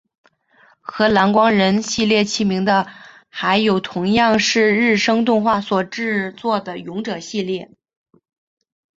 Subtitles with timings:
[0.79, 2.87] 和蓝光人系列齐名的
[3.29, 7.69] 还有同样是日升动画所制作的勇者系列。